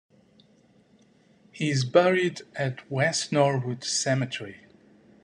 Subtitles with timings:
[1.51, 4.61] He is buried at West Norwood Cemetery.